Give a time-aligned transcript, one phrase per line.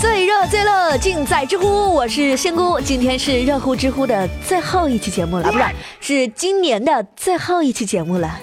[0.00, 2.80] 热最乐尽在知乎，我是仙姑。
[2.80, 5.64] 今天是热乎知乎的最后一期节目了，不是，
[6.00, 8.38] 是今年的最后一期节目了。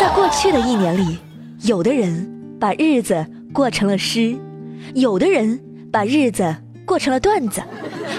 [0.00, 1.18] 在过去的一年里，
[1.62, 4.34] 有的人把日子过成了诗，
[4.94, 5.60] 有的人
[5.92, 6.56] 把日子
[6.86, 7.62] 过成了段子，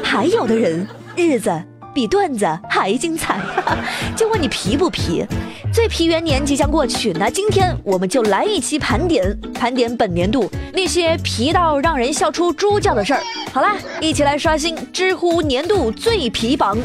[0.04, 1.64] 还有的人日子。
[1.94, 3.40] 比段子还精彩，
[4.16, 5.26] 就问你皮不皮？
[5.72, 13.22] 最皮元年即将过去，那今天我们就来一期盘点，盘点本年度那些皮到让人笑出猪叫的事儿。
[13.54, 16.78] 好啦，一起来刷新知乎年度最皮榜。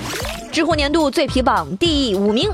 [0.52, 2.50] 知乎年度最皮榜第五名：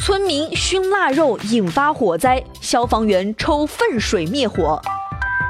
[0.00, 4.80] 村民熏腊肉引发火灾，消防员抽粪水灭火。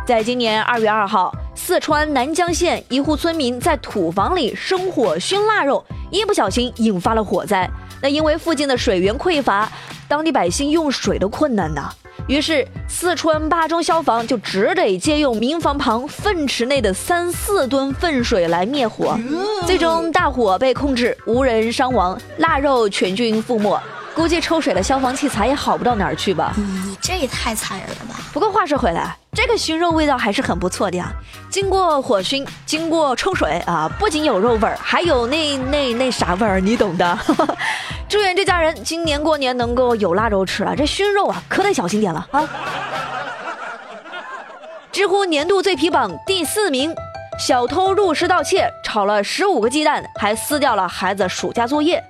[0.04, 5.84] 在今年二月二号，四川南江县一户村民在土房里生火熏腊肉。
[6.12, 7.68] 一不小心引发了火灾，
[8.02, 9.66] 那因为附近的水源匮乏，
[10.06, 11.90] 当地百姓用水都困难呐。
[12.28, 19.18] 于是四川巴中消防就只得借用民房旁粪池内的三四吨粪水来灭火，
[19.66, 23.80] 最终大火被控制，无人伤亡，腊肉全军覆没。
[24.14, 26.52] 估计抽水的消防器材也好不到哪儿去吧？
[26.56, 28.16] 你这也太残忍了吧！
[28.32, 31.10] 不过话说回来，这个熏肉味道还是很不错的呀。
[31.50, 37.18] 经过火熏，经过抽水啊，不仅有肉味儿，还有那那那啥味儿，你懂的。
[38.08, 40.76] 祝愿这家人今年过年能够有腊肉吃了。
[40.76, 42.48] 这熏肉啊，可得小心点了啊！
[44.92, 46.94] 知乎年度最皮榜第四名：
[47.38, 52.02] 小偷入室盗窃，炒了十五个鸡蛋，还撕掉了孩子暑假作业。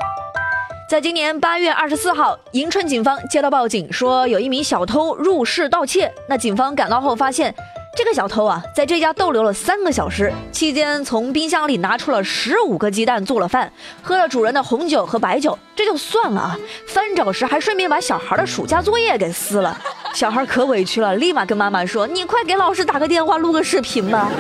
[0.93, 6.13] 在今年八月二十四号，迎春警方接到报警，说有一名小偷入室盗窃。
[6.29, 7.55] 那警方赶到后发现，
[7.97, 19.75] 这个小偷啊，在这家逗留了三个小时，期间从冰箱里拿出了十五个鸡蛋做了饭，喝了主人的红酒和白酒，这就算了啊，翻找时还顺便把小孩的暑假作业给撕了。
[20.13, 24.31] 小孩可委屈了，立马跟妈妈说：“你快给老师打个电话，录个视频吧。”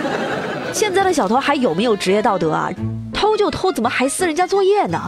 [0.70, 2.70] 现在的小偷还有没有职业道德啊？
[3.14, 5.00] 偷就偷，怎么还撕人家作业呢？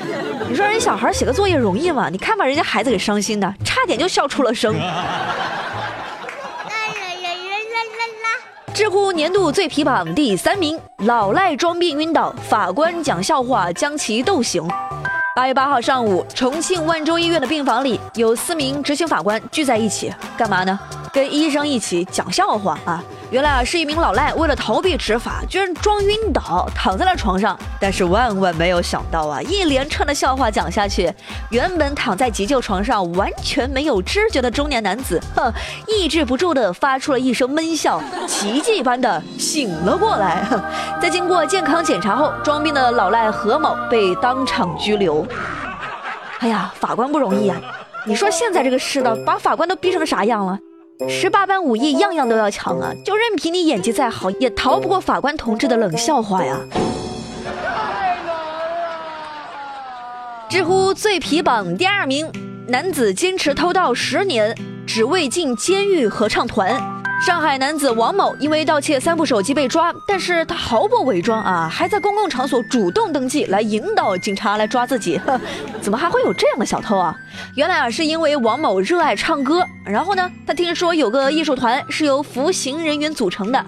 [0.48, 2.08] 你说人小孩写个作业容易吗？
[2.10, 4.76] 你看把人家孩子给伤心的，差点就笑出了声。
[4.78, 4.92] 啦啦
[6.66, 8.74] 啦啦啦！
[8.74, 14.66] 知乎年度最皮榜第三名，老赖装病晕倒，法官讲笑话将其逗醒。
[15.36, 20.78] 八月八号上午，重庆万州医院的病房里有四名执行法官聚在一起，干嘛呢？
[21.12, 23.02] 跟医生一起讲笑话啊！
[23.30, 27.56] 原来啊，是一名老赖为了逃避执法，居然装晕倒躺在了床上。
[27.78, 31.12] 但是万万没有想到啊，一连串的笑话讲下去，
[31.50, 35.52] 原本躺在急救床上完全没有知觉的中年男子，哼，
[35.86, 40.44] 抑制不住的发出了一声闷笑，奇迹般的醒了过来。
[41.00, 45.24] 在经过健康检查后，装病的老赖何某被当场拘留。
[46.40, 47.56] 哎呀，法官不容易啊！
[48.06, 50.58] 你说现在这个世道，把法官都逼成啥样了？
[51.08, 52.92] 十八般武艺，样样都要强啊！
[53.04, 56.60] 就任凭你演技再好，也逃不过法官同志的冷笑话呀！
[60.48, 62.30] 知乎最皮榜第二名，
[62.66, 64.54] 男子坚持偷盗十年，
[64.86, 66.99] 只为进监狱合唱团。
[67.20, 75.20] 上海男子王某因为盗窃三部手机被抓，但是他毫不伪装啊，还在公共场所主动登记来引导警察来抓自己。
[75.82, 77.14] 怎么还会有这样的小偷啊？
[77.56, 83.62] 原来啊，是因为王某热爱唱歌，然后呢，他听说有个艺术团是由服刑人员组成的。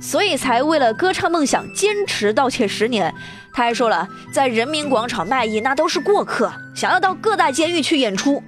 [0.00, 3.12] 所以才为了歌唱梦想坚持盗窃十年。
[3.52, 8.42] 他还说了，在人民广场卖艺那都是过客，想要到各大监狱去演出。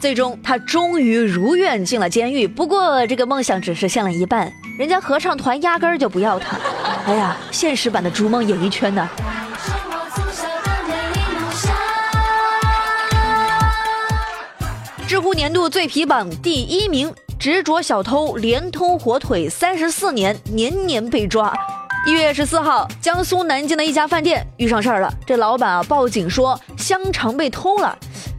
[0.00, 6.58] 最终他终于如愿进了监狱，不过这个梦想只实现了一半，人家合唱团压根儿就不要他。
[7.06, 9.08] 哎呀，现实版的逐梦演艺圈呢？
[15.06, 17.12] 知乎年度最皮榜第一名。
[17.36, 21.52] 执着小偷连偷火腿三十四年，年年被抓。
[22.06, 25.10] 一月十四号，江苏南京的一家饭店遇上事儿了。
[25.26, 27.96] 这老板啊报警说香肠被偷了，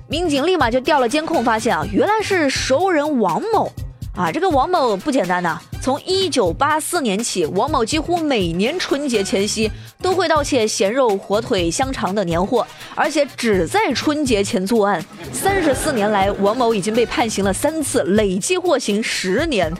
[0.07, 3.71] 民警立马就调了监控，发现啊原来是熟人王某。
[4.15, 5.59] 啊，这个王某不简单呐！
[5.85, 9.71] 从一九八四年起，王某几乎每年春节前夕
[10.01, 12.65] 都会盗窃咸肉、火腿、香肠等年货，
[12.95, 15.00] 而且只在春节前作案。
[15.31, 19.71] 三十四年来，王某已经被判刑了三次，累计获刑十年。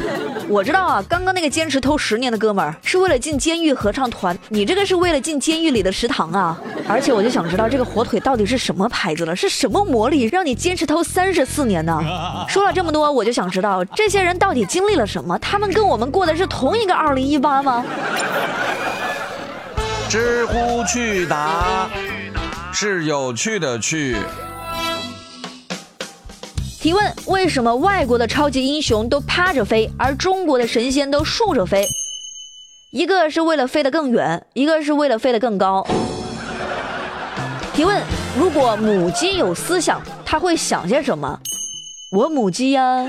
[0.50, 6.60] 我知道啊，刚刚那个坚持偷十年的哥们儿是为了进监狱合唱团，你这个是为了进监狱里的食堂啊！
[6.86, 11.98] 而且我就想知道这个火腿到底是什么牌子的，是什么魔力让你坚持偷三十四年呢？
[12.46, 13.82] 说了这么多，我就想知道。
[13.96, 15.38] 这些人到底经历了什么？
[15.38, 17.84] 他们跟我们过的是同一个二零一八吗？
[20.08, 21.88] 知乎趣答
[22.72, 24.16] 是有趣的趣。
[26.80, 31.86] 提问：为什么外国的超级英雄都趴着飞，而中国的神仙都竖着飞？
[32.90, 35.84] 一个是为了飞得更远，一个是为了飞得更高。
[37.72, 38.00] 提问：
[38.38, 41.40] 如果母鸡有思想，它会想些什么？
[42.12, 43.04] 我母鸡呀。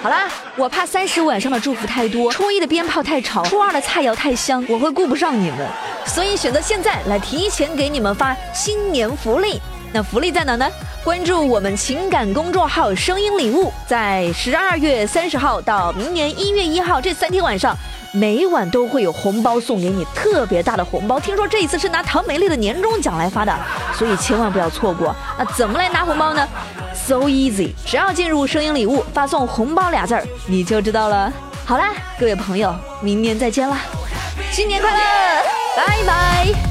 [0.00, 5.66] 好啦，我怕三十晚上的祝福太多，初一的鞭炮太吵，初二的菜肴太香，我会顾不上你们，
[6.06, 9.60] 所以选择现在来提前给你们发新年福利。
[9.92, 10.68] 那福利在哪呢？
[11.02, 17.76] 关注我们情感公众号“声音礼物”，在十二月三十号到明年一月一号这三天晚上，
[18.12, 21.18] 每晚都会有红包送给你，特别大的红包。
[21.18, 23.52] 听说这一次是拿唐美丽的年终奖来发的，
[23.94, 25.12] 所以千万不要错过。
[25.38, 26.46] 那怎么来拿红包呢
[27.06, 31.32] ？So easy，只要进入声音礼物，发送红包俩字儿，你就知道了。
[31.64, 33.78] 好啦，各位朋友，明年再见啦，
[34.50, 34.98] 新年快乐，
[35.76, 36.67] 拜拜。